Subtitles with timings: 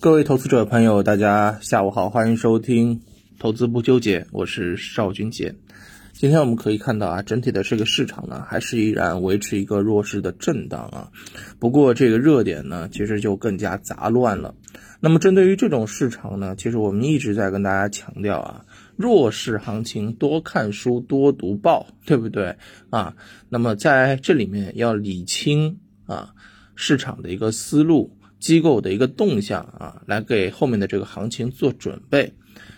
[0.00, 3.00] 各位投资者朋友，大家下午好，欢迎收听
[3.36, 5.56] 《投资不纠结》，我是邵军杰。
[6.12, 11.10] 今天我们可以看到啊，整体的这个市场呢，还是依然维持一个弱势的震荡啊。
[11.58, 14.54] 不过这个热点呢，其实就更加杂乱了。
[15.00, 22.54] 那么针对于这种市场呢，其实我们一直在跟大家强调啊，弱势行情多看书多读报，对不对
[22.90, 23.16] 啊？
[23.48, 26.30] 那么在这里面要理清啊
[26.76, 28.16] 市场的一个思路。
[28.38, 32.32] 机构的一个动向啊，来给后面的这个行情做准备。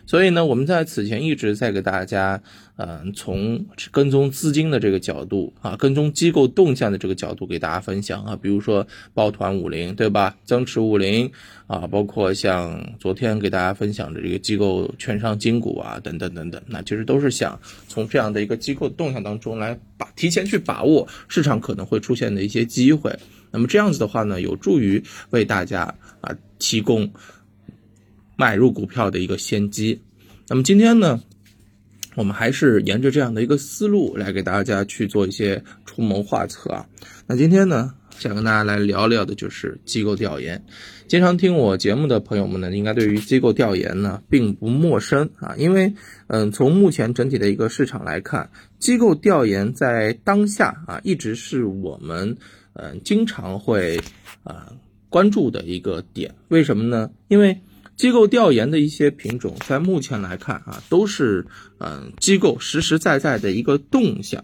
[0.07, 2.43] 所以呢，我们在此前一直在给大家，
[2.77, 10.37] 嗯，从跟踪资金的这个角度啊，跟踪机构动向的这个角度给大家分享啊，比如说抱团五零，对吧？
[10.45, 11.31] 增持五零
[11.67, 23.17] 啊，包括像昨天给大家分享的这个机构券商金股啊，等等等等，那其实都是想从这样的一个机构动向当中来把提前去把握市场可能会出现的一些机会。
[23.53, 25.83] 那么这样子的话呢，有助于为大家
[26.21, 27.11] 啊提供
[28.41, 30.01] 买入股票的一个先机。
[30.49, 31.21] 那么今天呢，
[32.15, 36.87] 我们还是沿着这样的一个思路来给大家去做一些出谋划策啊。
[37.27, 40.65] 那今天呢，想跟大家来聊聊的就是机构调研。
[41.07, 45.93] 经常听我节目的朋友们呢，应该对于机构调研呢并不陌生啊，因为
[46.29, 52.35] 嗯，从目前整体的一个市场来看，机构调研在当下啊一直是我们。
[52.73, 54.01] 嗯，经常会
[54.45, 54.73] 啊
[55.11, 57.11] 关注的一个点，为什么呢？
[57.29, 57.61] 因为
[58.01, 61.45] 机构调研的一些品种，在目前来看啊，都是
[61.77, 64.43] 嗯机构实实在在的一个动向。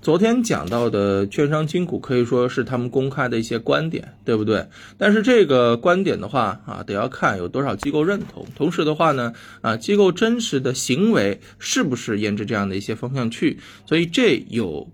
[0.00, 4.68] 昨天讲到的券商金股，可以说是他们公开的一些观点，对不对？
[4.98, 8.46] 但是这个观点的话啊，得要看有多少机构认同。
[8.54, 13.58] 同时的话呢，啊机构真实的行为是不是沿着这样的一些方向去？
[13.84, 14.88] 所以这有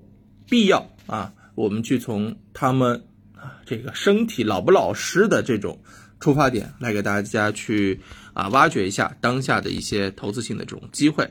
[0.49, 1.35] 必要啊。
[1.55, 3.03] 我们去从他们
[3.37, 5.79] 啊这个身体老不老实的这种
[6.23, 8.01] 出发点来给大家去
[8.33, 11.29] 啊挖掘一下当下的一些投资性的这种机会。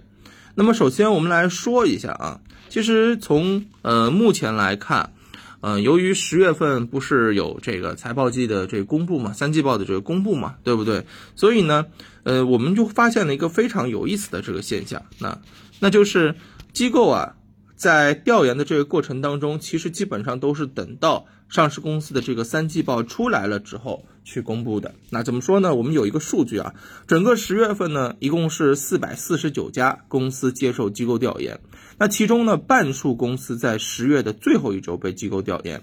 [0.54, 5.14] 那么首先我们来说一下啊，其实从呃目前来看，
[5.62, 11.06] 嗯，由于十月份不是有这个财报季的这个公布嘛，三季报的这个公布嘛，对不对？
[11.36, 11.86] 所以呢，
[12.24, 15.40] 呃，我们就发现了一个非常有意思的这个现象，那
[15.80, 16.36] 那就是
[16.74, 17.36] 机构啊。
[17.74, 24.96] 在调研的这个过程当中，其实基本上都是等到上市公司的这个三季报出来了之后去公布的。
[25.10, 25.76] 那怎么说呢？
[25.76, 26.74] 我们有一个数据啊，
[27.08, 31.60] 整个十月份呢，一共是四百四十九家公司接受机构调研。
[31.98, 35.82] 那其中呢，半数公司在十月的最后一周被机构调研。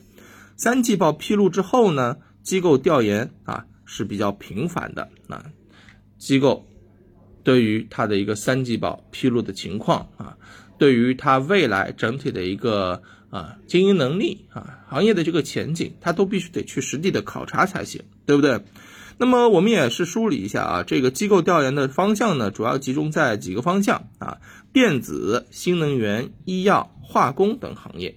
[0.57, 5.11] 三季报披露之后呢，机构调研啊是比较频繁的。
[5.27, 5.45] 那
[6.17, 6.67] 机构
[7.45, 10.39] 对于它的一个三季报披露的情况啊。
[10.79, 18.61] 对于它未来整体的一个啊经营能力啊行业的这个前景，它都必须得去实地的考察才行，对不对？
[19.19, 24.39] 那么我们也是梳理一下啊，这个机构调研的方向呢，主要集中在几个方向啊，
[24.73, 28.17] 电子、新能源、医药、化工等行业。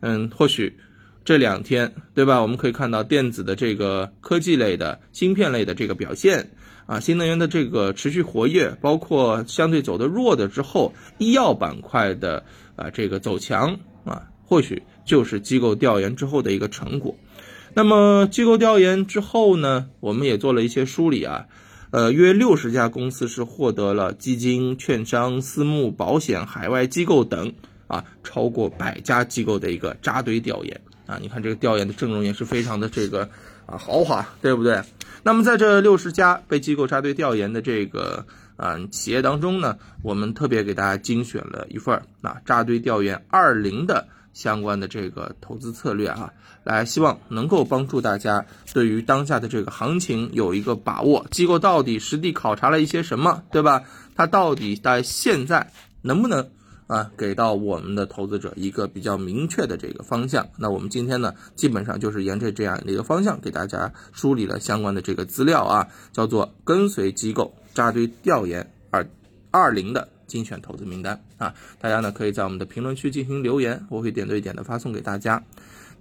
[0.00, 0.78] 嗯，或许
[1.24, 2.42] 这两天对吧？
[2.42, 6.50] 我们可以看到电子的这个科技类的芯片类的这个表现。
[6.92, 12.44] 啊，新能源的这个持续活跃，包括相对走的弱的之后，医药板块的
[12.76, 17.16] 啊这个走强啊，或许就是机构调研之后的一个成果。
[17.72, 21.46] 那么机构调研之后呢，我们也做了一些梳理啊，
[21.92, 27.54] 呃，约六十家公司是获得了基金、券商、私募、保险、海外机构等
[27.86, 33.30] 啊超过百家机构的一个扎堆调研啊，你看这个调研的阵容也是非常的这个
[33.66, 34.82] 啊豪华，对不对？
[35.22, 46.32] 那么在这六十家被机构扎堆调研的这个啊企业当中呢，我们特别给大家精选了一份啊扎堆调研二零的相关的这个投资策略啊，
[46.64, 51.26] 来希望能够帮助大家对于当下的这个行情有一个把握。
[51.30, 53.84] 机构到底实地考察了一些什么，对吧？
[54.16, 56.50] 它到底在现在能不能？
[56.92, 60.46] 啊，给到我们的投资者一个比较明确的这个方向。
[60.58, 69.08] 那我们今天呢，基本上就是沿着这样的一个方向，给大家梳理了相关的这个资料啊，叫做跟随机构扎堆调研二
[69.50, 71.54] 二零的精选投资名单啊。
[71.80, 75.42] 大家呢可以在我们的评论区进行留言，我会点对点的发送给大家。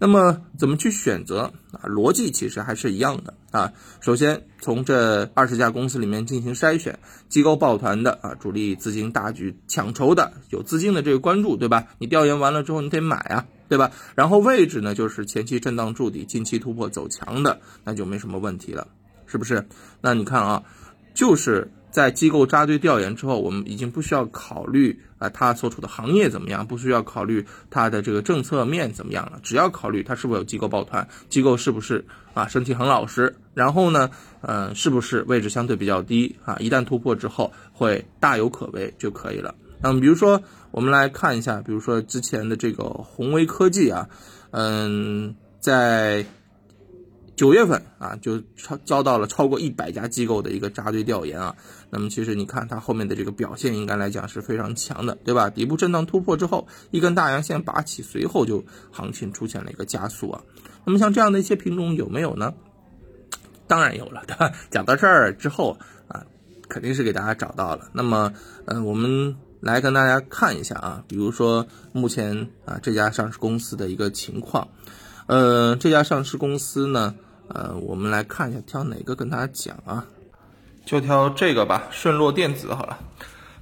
[0.02, 1.86] 那么怎么去选择啊？
[1.86, 3.72] 逻辑其实还是一样的啊。
[4.00, 6.98] 首先从这二十家公司里面进行筛选，
[7.30, 11.86] 机构抱团的啊，主力资金大举抢筹的，有资金的这个关注，对吧？
[12.00, 13.92] 你调研完了之后，你得买啊，对吧？
[14.16, 18.88] 然后位置呢，就是前期震荡筑底，近期突破走强的，那就没什么问题了，
[19.28, 19.68] 是不是？
[20.02, 20.64] 那你看啊，
[21.14, 32.04] 就是在机构扎堆调研之后，我们已经不需要考虑啊它所处的行业怎么样，不需要考虑它的这个政策面怎么样了，只要考虑它是否有机构抱团，机构是不是
[32.34, 34.10] 啊身体很老实，然后呢，
[34.42, 39.54] 嗯，是不是位置相对比较低啊，一旦突破之后会大有可为就可以了。
[39.82, 40.42] 那么比如说
[40.72, 44.08] 我们来看一下，比如说之前的这个宏威科技啊，
[44.52, 46.26] 嗯，在。
[47.36, 51.56] 九月份啊，就超遭到了超过一百家机构的一个扎堆调研啊。
[51.90, 55.50] 那么其实你看它后面的这个表现，应该来讲是非常强的，对吧？
[55.50, 60.42] 底部震荡突破之后，一根大阳线拔起，随后就行情出现了一个加速啊。
[60.86, 62.54] 那么像这样的一些品种有没有呢？
[63.68, 64.52] 当然有了，对吧？
[64.70, 66.26] 讲到这儿之后啊，
[66.68, 67.90] 肯定是给大家找到了。
[67.94, 68.34] 那么，
[68.66, 74.68] 嗯，我们来跟大家看一下啊，比如说目前啊这家上市公司的一个情况，
[75.28, 77.16] 呃，这家上市公司呢。
[77.54, 80.06] 呃，我们来看一下，挑哪个跟大家讲啊？
[80.86, 82.98] 就挑这个吧，顺络电子好了。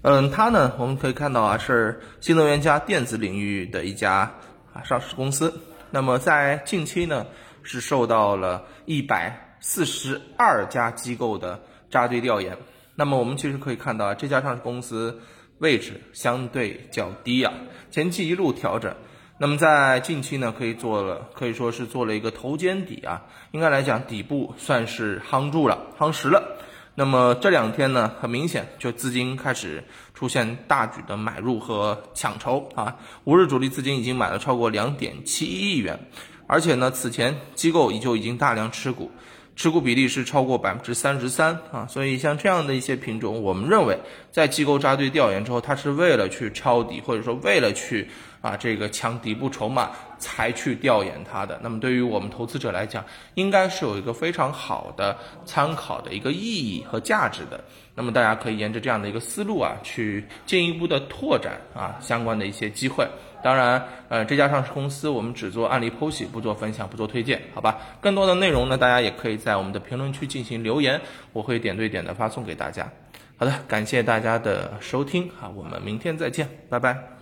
[0.04, 4.32] 嗯，它呢，我们可以看到啊，是新能源加电子领域的一家
[4.74, 5.52] 啊上市公司。
[5.90, 7.26] 那么在近期呢，
[7.64, 11.60] 是受到了一百四十二家机构的
[11.90, 12.56] 扎堆调研。
[12.94, 15.20] 那么我们其实可以看到啊，这家上市公司
[15.58, 17.52] 位置相对较低啊，
[17.90, 18.94] 前期一路调整。
[19.42, 26.58] 那么在近期呢，可以做了，可以说是做了一个头肩底啊，应该来讲底部算是夯住了，夯实了。
[26.94, 29.82] 那么这两天呢，很明显就资金开始
[30.14, 35.98] 出现大举的买入和抢筹啊，五日主力资金已经买了超过两点七一亿元，
[36.46, 39.10] 而且呢，此前机构已就已经大量持股。
[39.60, 44.00] 持股比例是超过百分之三十三啊，所以像这样的一些品种，我们认为
[44.32, 48.08] 在机构扎堆调研之后，它是为了去抄底，或者说为了去
[48.40, 51.60] 啊这个抢底部筹码才去调研它的。
[51.64, 57.64] 那么对于我们投资者来讲，应该是有一个非常好的参考的一个意义和价值的。
[57.96, 63.08] 那么大家可以沿着这样的一个思路啊，去进一步的拓展啊相关的一些机会。
[63.42, 67.78] 当然，呃，这家上市公司我们只做案例剖析，不做分享，不做推荐，好吧？
[68.02, 71.00] 更多的内容呢，大家也可以在我们的评论区进行留言，
[71.32, 72.92] 我会点对点的发送给大家。
[73.38, 77.19] 好的，感谢大家的收听啊，我们明天再见，拜拜。